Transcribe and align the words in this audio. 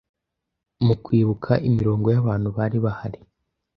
mu 0.85 0.93
kwibuka 1.03 1.51
imirongo 1.69 2.07
yabantu 2.15 2.47
bari 2.57 2.77
bahari 2.85 3.19